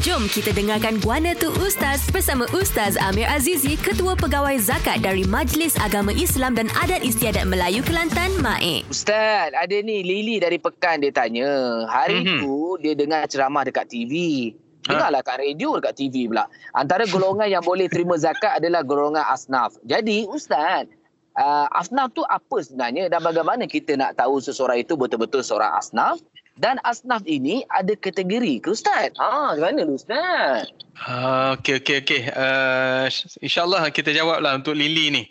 Jom 0.00 0.32
kita 0.32 0.56
dengarkan 0.56 0.96
Guana 1.04 1.36
Tu 1.36 1.52
Ustaz 1.60 2.08
bersama 2.08 2.48
Ustaz 2.56 2.96
Amir 2.96 3.28
Azizi, 3.28 3.76
Ketua 3.76 4.16
Pegawai 4.16 4.56
Zakat 4.56 5.04
dari 5.04 5.28
Majlis 5.28 5.76
Agama 5.76 6.08
Islam 6.16 6.56
dan 6.56 6.72
Adat 6.72 7.04
Istiadat 7.04 7.44
Melayu 7.44 7.84
Kelantan, 7.84 8.32
MAIK. 8.40 8.88
Ustaz, 8.88 9.52
ada 9.52 9.76
ni 9.84 10.00
Lily 10.00 10.40
dari 10.40 10.56
Pekan 10.56 11.04
dia 11.04 11.12
tanya. 11.12 11.84
Hari 11.84 12.24
mm-hmm. 12.24 12.40
tu 12.40 12.80
dia 12.80 12.96
dengar 12.96 13.28
ceramah 13.28 13.60
dekat 13.60 13.92
TV. 13.92 14.12
Dengarlah 14.88 15.20
kat 15.20 15.36
radio 15.36 15.76
dekat 15.76 15.92
TV 15.92 16.32
pula. 16.32 16.48
Antara 16.72 17.04
golongan 17.04 17.52
yang 17.52 17.60
boleh 17.60 17.84
terima 17.92 18.16
zakat 18.16 18.56
adalah 18.56 18.80
golongan 18.80 19.28
asnaf. 19.28 19.76
Jadi 19.84 20.24
Ustaz, 20.32 20.88
uh, 21.38 21.66
asnaf 21.76 22.14
tu 22.16 22.22
apa 22.26 22.62
sebenarnya 22.62 23.12
dan 23.12 23.20
bagaimana 23.22 23.68
kita 23.68 23.94
nak 23.94 24.18
tahu 24.18 24.42
seseorang 24.42 24.82
itu 24.82 24.96
betul-betul 24.98 25.44
seorang 25.44 25.76
asnaf? 25.76 26.18
Dan 26.60 26.76
asnaf 26.84 27.24
ini 27.24 27.64
ada 27.72 27.96
kategori 27.96 28.60
ke 28.60 28.76
Ustaz? 28.76 29.16
Ah, 29.16 29.56
mana 29.56 29.80
tu 29.80 29.96
Ustaz? 29.96 30.68
Uh, 31.08 31.56
okey, 31.56 31.80
okey, 31.80 31.96
okey. 32.04 32.22
Uh, 32.36 33.08
InsyaAllah 33.40 33.88
kita 33.88 34.12
jawablah 34.12 34.60
untuk 34.60 34.76
Lily 34.76 35.08
ni. 35.08 35.22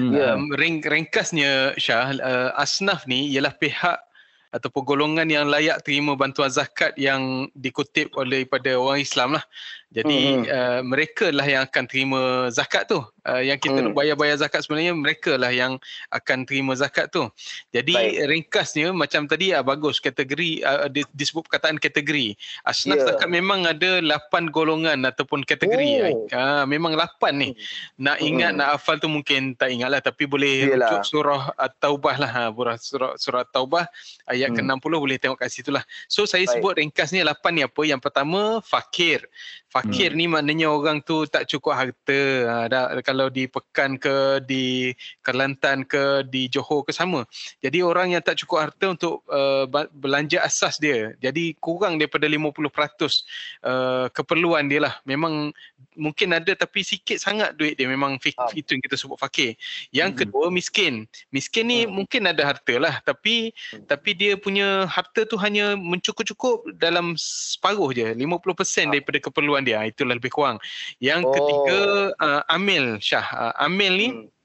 Hmm. 0.00 0.16
Um, 0.16 0.42
ring, 0.56 0.80
ringkasnya 0.80 1.76
Syah, 1.76 2.16
uh, 2.16 2.50
asnaf 2.56 3.04
ni 3.04 3.28
ialah 3.36 3.52
pihak 3.52 4.00
ataupun 4.48 4.82
golongan 4.88 5.28
yang 5.28 5.44
layak 5.52 5.84
terima 5.84 6.16
bantuan 6.16 6.48
zakat 6.48 6.96
yang 6.96 7.52
dikutip 7.52 8.16
oleh 8.16 8.48
pada 8.48 8.72
orang 8.80 9.04
Islam 9.04 9.36
lah. 9.36 9.44
Jadi 9.88 10.44
hmm. 10.44 10.44
uh, 10.52 10.80
mereka 10.84 11.32
lah 11.32 11.48
yang 11.48 11.64
akan 11.64 11.84
terima 11.88 12.20
zakat 12.52 12.92
tu. 12.92 13.00
Uh, 13.24 13.40
yang 13.40 13.56
kita 13.56 13.80
hmm. 13.80 13.96
bayar-bayar 13.96 14.36
zakat 14.36 14.64
sebenarnya 14.64 14.92
mereka 14.92 15.40
lah 15.40 15.48
yang 15.48 15.80
akan 16.12 16.44
terima 16.44 16.76
zakat 16.76 17.08
tu. 17.08 17.24
Jadi 17.72 17.96
Baik. 17.96 18.28
ringkasnya 18.28 18.92
macam 18.92 19.24
tadi 19.24 19.56
uh, 19.56 19.64
bagus 19.64 19.96
kategori 19.96 20.60
uh, 20.60 20.92
disebut 21.16 21.48
perkataan 21.48 21.80
kategori. 21.80 22.36
Asnaf 22.68 23.00
yeah. 23.00 23.16
zakat 23.16 23.32
memang 23.32 23.64
ada 23.64 24.04
8 24.04 24.52
golongan 24.52 25.08
ataupun 25.08 25.48
kategori. 25.48 26.12
Oh. 26.12 26.28
Uh, 26.36 26.68
memang 26.68 26.92
8 26.92 27.32
ni. 27.32 27.56
Hmm. 27.56 28.12
Nak 28.12 28.18
ingat 28.20 28.50
hmm. 28.52 28.58
nak 28.60 28.68
hafal 28.76 29.00
tu 29.00 29.08
mungkin 29.08 29.56
tak 29.56 29.72
ingat 29.72 29.88
lah 29.88 30.04
tapi 30.04 30.28
boleh 30.28 30.68
rujuk 30.68 31.00
surah 31.00 31.48
At-Taubah 31.56 32.14
lah. 32.20 32.30
Ha, 32.36 32.42
surah, 32.76 33.16
surah 33.16 33.40
At-Taubah 33.48 33.88
ayat 34.28 34.52
hmm. 34.52 34.68
ke-60 34.68 34.92
boleh 35.00 35.16
tengok 35.16 35.40
kat 35.40 35.48
situ 35.48 35.72
lah. 35.72 35.84
So 36.12 36.28
saya 36.28 36.44
Baik. 36.44 36.60
sebut 36.60 36.72
ringkasnya 36.76 37.24
8 37.24 37.56
ni 37.56 37.64
apa. 37.64 37.80
Yang 37.88 38.00
pertama 38.04 38.60
fakir. 38.60 39.24
Fakir 39.68 39.77
hmm. 39.86 40.16
ni 40.16 40.24
maknanya 40.26 40.66
orang 40.72 40.98
tu 41.04 41.28
tak 41.28 41.46
cukup 41.46 41.76
harta. 41.76 42.20
Ha, 42.48 42.54
dah, 42.66 42.84
kalau 43.04 43.28
di 43.28 43.46
Pekan 43.46 44.00
ke, 44.00 44.42
di 44.42 44.94
Kelantan 45.20 45.84
ke, 45.84 46.26
di 46.26 46.48
Johor 46.48 46.82
ke 46.82 46.90
sama. 46.90 47.28
Jadi 47.62 47.84
orang 47.84 48.16
yang 48.16 48.22
tak 48.24 48.40
cukup 48.40 48.70
harta 48.70 48.94
untuk 48.94 49.22
uh, 49.28 49.68
belanja 49.94 50.42
asas 50.42 50.80
dia. 50.80 51.14
Jadi 51.22 51.54
kurang 51.62 52.00
daripada 52.00 52.26
50% 52.26 52.58
uh, 52.58 54.06
keperluan 54.10 54.66
dia 54.66 54.88
lah. 54.88 54.94
Memang 55.04 55.54
mungkin 55.98 56.32
ada 56.32 56.54
tapi 56.54 56.86
sikit 56.86 57.18
sangat 57.18 57.58
duit 57.58 57.74
dia. 57.74 57.90
Memang 57.90 58.16
ah. 58.38 58.50
itu 58.54 58.78
yang 58.78 58.82
kita 58.86 58.94
sebut 58.94 59.18
fakir. 59.18 59.58
Yang 59.90 60.10
hmm. 60.14 60.18
kedua 60.22 60.46
miskin. 60.54 61.04
Miskin 61.34 61.66
ni 61.66 61.84
hmm. 61.84 61.92
mungkin 61.92 62.30
ada 62.30 62.54
harta 62.54 62.78
lah. 62.78 63.02
Tapi 63.02 63.50
hmm. 63.50 63.90
tapi 63.90 64.10
dia 64.14 64.38
punya 64.38 64.86
harta 64.86 65.26
tu 65.26 65.34
hanya 65.36 65.74
mencukup-cukup 65.74 66.78
dalam 66.78 67.18
separuh 67.18 67.90
je. 67.90 68.14
50% 68.14 68.16
ah. 68.16 68.94
daripada 68.94 69.18
keperluan 69.18 69.48
keperluan 69.48 69.64
dia. 69.64 69.80
Itulah 69.88 70.14
lebih 70.20 70.30
kurang. 70.30 70.60
Yang 71.00 71.20
oh. 71.24 71.32
ketiga 71.32 71.78
uh, 72.20 72.42
Amil 72.52 73.00
Syah. 73.00 73.26
Uh, 73.32 73.64
Amil 73.64 73.94
ni 73.96 74.08
hmm 74.12 74.36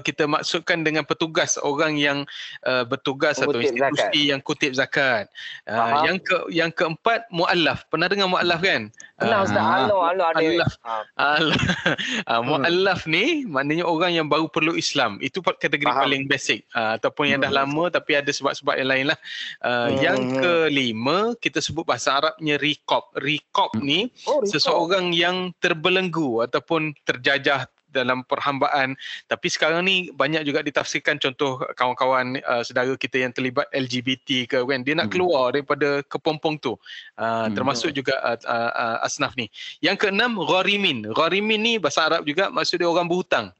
kita 0.00 0.24
maksudkan 0.24 0.80
dengan 0.80 1.04
petugas 1.04 1.60
orang 1.60 2.00
yang 2.00 2.24
uh, 2.64 2.84
bertugas 2.88 3.36
atau 3.36 3.60
institusi 3.60 4.00
zakat. 4.00 4.30
yang 4.32 4.40
kutip 4.40 4.72
zakat. 4.72 5.28
Uh, 5.68 6.00
yang 6.08 6.16
ke 6.16 6.36
yang 6.48 6.70
keempat 6.72 7.28
muallaf. 7.28 7.84
Pernah 7.92 8.08
dengar 8.08 8.32
muallaf 8.32 8.64
kan? 8.64 8.88
Pernah 9.20 9.38
uh, 9.40 9.46
ustaz. 9.46 9.64
Halo 9.64 9.96
halo 10.00 10.22
ada. 10.32 10.40
Muallaf. 10.40 10.72
uh, 11.20 12.40
muallaf 12.48 13.00
hmm. 13.04 13.12
ni 13.12 13.24
maknanya 13.44 13.84
orang 13.84 14.16
yang 14.16 14.26
baru 14.32 14.48
perlu 14.48 14.80
Islam. 14.80 15.20
Itu 15.20 15.44
kategori 15.44 15.92
Faham. 15.92 16.08
paling 16.08 16.22
basic 16.24 16.64
uh, 16.72 16.96
ataupun 16.96 17.28
yang 17.28 17.40
hmm. 17.44 17.52
dah 17.52 17.52
lama 17.64 17.84
tapi 17.92 18.16
ada 18.16 18.32
sebab-sebab 18.32 18.80
yang 18.80 18.88
lain 18.88 19.04
lah. 19.12 19.18
Uh, 19.60 19.92
hmm. 19.92 19.96
Yang 20.00 20.18
kelima 20.40 21.18
kita 21.36 21.60
sebut 21.60 21.84
bahasa 21.84 22.16
Arabnya 22.16 22.56
riqab. 22.56 23.12
Riqab 23.20 23.76
hmm. 23.76 23.84
ni 23.84 24.08
oh, 24.24 24.40
seseorang 24.48 25.12
yang 25.12 25.52
terbelenggu 25.60 26.48
ataupun 26.48 26.96
terjajah 27.04 27.68
dalam 27.94 28.26
perhambaan. 28.26 28.98
Tapi 29.30 29.46
sekarang 29.46 29.86
ni 29.86 30.10
banyak 30.10 30.42
juga 30.42 30.66
ditafsirkan 30.66 31.22
contoh 31.22 31.62
kawan-kawan 31.78 32.42
uh, 32.42 32.66
saudara 32.66 32.92
kita 32.98 33.22
yang 33.22 33.30
terlibat 33.30 33.70
LGBT 33.70 34.50
ke 34.50 34.58
kan? 34.66 34.82
Dia 34.82 34.98
nak 34.98 35.08
hmm. 35.08 35.14
keluar 35.14 35.54
daripada 35.54 36.02
kepompong 36.10 36.58
tu. 36.58 36.74
Uh, 37.14 37.46
hmm. 37.46 37.54
termasuk 37.54 37.94
juga 37.94 38.18
uh, 38.20 38.38
uh, 38.44 39.06
asnaf 39.06 39.38
ni. 39.38 39.46
Yang 39.78 40.08
keenam 40.08 40.34
gharimin 40.42 41.06
gharimin 41.14 41.60
ni 41.62 41.72
bahasa 41.78 42.10
Arab 42.10 42.26
juga 42.26 42.50
maksud 42.50 42.82
dia 42.82 42.90
orang 42.90 43.06
berhutang 43.06 43.54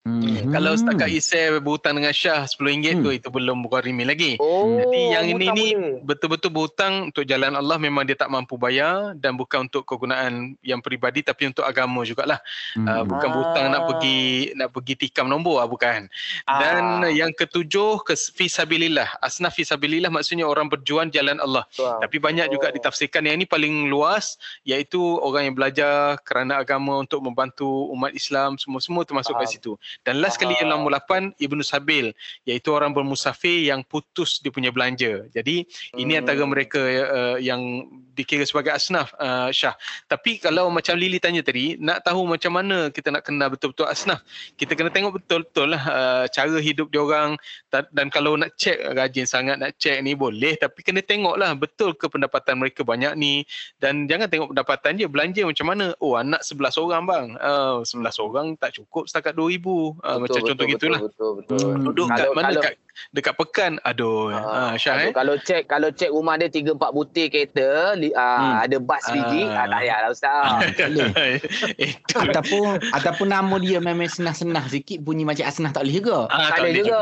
Hmm. 0.00 0.48
Kalau 0.48 0.72
setakat 0.72 1.12
Isai 1.12 1.60
berhutang 1.60 2.00
dengan 2.00 2.16
Syah 2.16 2.48
RM10 2.48 2.96
hmm. 2.96 3.04
tu 3.04 3.10
itu 3.12 3.28
belum 3.28 3.68
bergharimi 3.68 4.08
lagi. 4.08 4.32
Oh, 4.40 4.80
Jadi 4.80 5.12
yang 5.12 5.26
ini 5.28 5.46
ni 5.52 5.66
betul-betul 6.00 6.48
berhutang 6.48 7.12
untuk 7.12 7.28
jalan 7.28 7.52
Allah 7.52 7.76
memang 7.76 8.08
dia 8.08 8.16
tak 8.16 8.32
mampu 8.32 8.56
bayar 8.56 9.12
dan 9.20 9.36
bukan 9.36 9.68
untuk 9.68 9.84
kegunaan 9.84 10.56
yang 10.64 10.80
peribadi 10.80 11.20
tapi 11.20 11.52
untuk 11.52 11.68
agama 11.68 12.00
jugalah. 12.08 12.40
Hmm. 12.72 12.88
Uh, 12.88 13.04
bukan 13.04 13.28
ah. 13.28 13.32
berhutang 13.36 13.66
nak 13.68 13.82
pergi 13.92 14.20
nak 14.56 14.68
pergi 14.72 14.94
tikam 15.04 15.28
nombor 15.28 15.60
ah 15.60 15.68
bukan. 15.68 16.08
Dan 16.48 17.04
ah. 17.04 17.12
yang 17.12 17.36
ketujuh 17.36 18.00
ke 18.00 18.16
fisabilillah. 18.16 19.20
Asnaf 19.20 19.52
fisabilillah 19.52 20.08
maksudnya 20.08 20.48
orang 20.48 20.72
berjuang 20.72 21.12
jalan 21.12 21.36
Allah. 21.44 21.68
Wow. 21.76 22.00
Tapi 22.00 22.16
banyak 22.16 22.48
oh. 22.48 22.52
juga 22.56 22.72
ditafsirkan 22.72 23.28
yang 23.28 23.36
ini 23.36 23.44
paling 23.44 23.92
luas 23.92 24.40
iaitu 24.64 24.96
orang 25.20 25.52
yang 25.52 25.54
belajar 25.60 26.16
kerana 26.24 26.56
agama 26.56 27.04
untuk 27.04 27.20
membantu 27.20 27.68
umat 27.92 28.16
Islam 28.16 28.56
semua-semua 28.56 29.04
termasuk 29.04 29.36
ah. 29.36 29.44
kat 29.44 29.60
situ. 29.60 29.76
Dan 30.06 30.20
last 30.22 30.40
kali 30.40 30.56
yang 30.58 30.72
nombor 30.72 30.96
8 30.96 31.36
Ibnu 31.38 31.62
Sabil 31.64 32.12
iaitu 32.44 32.70
orang 32.72 32.92
bermusafir 32.96 33.66
yang 33.68 33.84
putus 33.86 34.40
dia 34.40 34.52
punya 34.52 34.70
belanja. 34.72 35.26
Jadi 35.32 35.64
hmm. 35.64 35.98
ini 36.00 36.12
antara 36.18 36.42
mereka 36.44 36.80
uh, 36.80 37.36
yang 37.38 37.86
dikira 38.14 38.44
sebagai 38.44 38.74
asnaf 38.74 39.16
uh, 39.16 39.48
Syah. 39.48 39.72
Tapi 40.10 40.36
kalau 40.36 40.68
macam 40.68 40.98
Lily 40.98 41.16
tanya 41.16 41.40
tadi 41.40 41.80
nak 41.80 42.04
tahu 42.04 42.28
macam 42.28 42.52
mana 42.52 42.92
kita 42.92 43.08
nak 43.08 43.24
kenal 43.24 43.48
betul-betul 43.48 43.88
asnaf. 43.88 44.20
Kita 44.60 44.76
kena 44.76 44.92
tengok 44.92 45.22
betul-betul 45.22 45.72
lah 45.72 45.82
uh, 45.88 46.24
cara 46.28 46.58
hidup 46.60 46.92
dia 46.92 47.00
orang 47.00 47.40
dan 47.70 48.12
kalau 48.12 48.36
nak 48.36 48.52
check 48.60 48.76
rajin 48.92 49.24
sangat 49.24 49.56
nak 49.56 49.76
check 49.80 49.96
ni 50.04 50.12
boleh 50.12 50.58
tapi 50.60 50.84
kena 50.84 51.00
tengoklah 51.00 51.56
betul 51.56 51.96
ke 51.96 52.10
pendapatan 52.10 52.60
mereka 52.60 52.84
banyak 52.84 53.16
ni 53.16 53.46
dan 53.80 54.04
jangan 54.04 54.28
tengok 54.28 54.52
pendapatan 54.52 55.00
je 55.00 55.06
belanja 55.08 55.42
macam 55.48 55.66
mana. 55.72 55.86
Oh 56.02 56.20
anak 56.20 56.44
11 56.44 56.76
orang 56.76 57.02
bang. 57.08 57.26
Uh, 57.40 57.80
11 57.86 58.20
orang 58.20 58.46
tak 58.60 58.76
cukup 58.76 59.08
setakat 59.08 59.32
2000 59.32 59.64
uh, 60.04 60.16
macam 60.20 60.40
betul, 60.40 60.48
contoh 60.48 60.66
betul, 60.66 60.74
gitulah. 60.76 61.00
Betul 61.00 61.30
betul. 61.38 61.56
betul. 61.58 61.68
Hmm. 61.72 61.84
Duduk 61.86 62.06
kalau, 62.08 62.18
kat 62.18 62.36
mana 62.36 62.48
kalau, 62.48 62.62
kat 62.62 62.74
dekat 63.12 63.34
pekan 63.36 63.76
aduh 63.86 64.32
uh, 64.32 64.72
uh, 64.72 64.72
Syah 64.76 64.96
aduh, 64.96 65.06
eh. 65.06 65.12
Kalau 65.14 65.34
check 65.42 65.62
kalau 65.68 65.88
check 65.92 66.10
rumah 66.10 66.40
dia 66.40 66.48
3 66.48 66.74
4 66.76 66.96
butir 66.96 67.26
kereta 67.28 67.94
uh, 67.94 68.00
hmm. 68.00 68.54
ada 68.64 68.76
bas 68.80 69.04
uh, 69.06 69.12
biji 69.14 69.42
uh, 69.46 69.54
tak 69.54 69.66
payahlah 69.70 70.10
ustaz. 70.10 70.44
Itu 71.90 72.14
ataupun 72.16 72.80
ataupun 72.94 73.28
nama 73.28 73.54
dia 73.60 73.78
memang 73.82 74.08
senah-senah 74.08 74.64
sikit 74.70 75.02
bunyi 75.04 75.26
macam 75.26 75.44
asnah 75.44 75.70
tak 75.74 75.84
boleh 75.84 75.94
juga. 76.00 76.18
Uh, 76.30 76.48
tak 76.48 76.58
boleh 76.62 76.74
juga. 76.80 76.98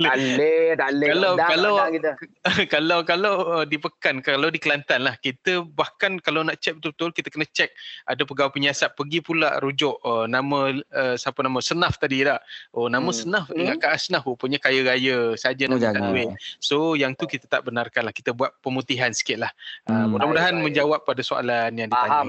Tak 0.00 0.18
boleh, 0.20 0.76
tak 0.76 0.88
boleh. 0.92 1.08
Kalau 1.08 1.32
kalau 2.72 2.98
kalau 3.06 3.30
kalau 3.30 3.64
di 3.64 3.76
pekan 3.78 4.20
kalau 4.20 4.48
di 4.50 4.58
Kelantan 4.60 5.06
lah 5.06 5.14
kita 5.20 5.64
bahkan 5.64 6.20
kalau 6.20 6.44
nak 6.44 6.60
check 6.60 6.76
betul-betul 6.76 7.10
kita 7.14 7.28
kena 7.32 7.46
check 7.54 7.70
ada 8.04 8.22
pegawai 8.26 8.52
penyiasat 8.52 8.92
pergi 8.98 9.22
pula 9.24 9.56
rujuk 9.62 9.96
uh, 10.04 10.26
nama 10.26 10.74
uh, 10.74 11.14
siapa 11.16 11.40
nama 11.40 11.58
Senaf 11.62 11.96
tadi 11.96 12.26
tak 12.26 12.42
oh 12.76 12.90
nama 12.90 12.99
hmm. 13.08 13.16
Senaf 13.16 13.46
hmm. 13.48 13.60
ingat 13.60 13.76
kat 13.80 13.90
Asnaf 13.96 14.22
rupanya 14.28 14.58
kaya 14.60 14.80
raya 14.84 15.32
saja 15.40 15.64
oh, 15.70 15.80
nak 15.80 16.12
duit. 16.12 16.28
So 16.60 16.98
yang 16.98 17.16
tu 17.16 17.24
kita 17.24 17.48
tak 17.48 17.64
benarkan 17.64 18.04
lah. 18.04 18.14
Kita 18.14 18.36
buat 18.36 18.52
pemutihan 18.60 19.14
sikit 19.14 19.48
lah. 19.48 19.52
Uh, 19.88 20.04
hmm. 20.04 20.06
mudah-mudahan 20.16 20.54
baik, 20.54 20.60
baik. 20.60 20.66
menjawab 20.68 21.00
pada 21.06 21.22
soalan 21.24 21.70
yang 21.78 21.88
ditanya. 21.88 22.10
Faham, 22.10 22.28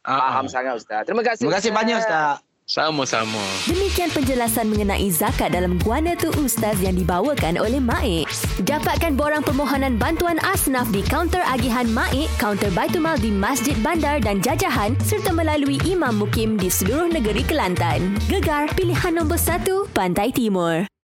faham 0.00 0.44
uh, 0.46 0.50
sangat 0.50 0.72
Ustaz. 0.80 1.02
Terima 1.04 1.22
kasih 1.26 1.42
terima 1.44 1.56
kasih 1.60 1.70
banyak 1.74 1.96
Ustaz 2.00 2.45
sama-sama. 2.66 3.38
Demikian 3.70 4.10
penjelasan 4.10 4.66
mengenai 4.66 5.06
zakat 5.14 5.54
dalam 5.54 5.78
Guana 5.78 6.18
Tu 6.18 6.26
Ustaz 6.42 6.82
yang 6.82 6.98
dibawakan 6.98 7.62
oleh 7.62 7.78
Maik. 7.78 8.26
Dapatkan 8.66 9.14
borang 9.14 9.46
permohonan 9.46 9.94
bantuan 9.94 10.42
asnaf 10.42 10.90
di 10.90 11.06
kaunter 11.06 11.46
agihan 11.46 11.86
Maik, 11.86 12.26
kaunter 12.42 12.68
Baitumal 12.74 13.14
di 13.22 13.30
Masjid 13.30 13.78
Bandar 13.86 14.18
dan 14.18 14.42
Jajahan 14.42 14.98
serta 15.06 15.30
melalui 15.30 15.78
Imam 15.86 16.18
Mukim 16.18 16.58
di 16.58 16.66
seluruh 16.66 17.06
negeri 17.06 17.46
Kelantan. 17.46 18.18
Gegar 18.26 18.74
pilihan 18.74 19.14
nombor 19.14 19.38
satu 19.38 19.86
Pantai 19.94 20.34
Timur. 20.34 20.95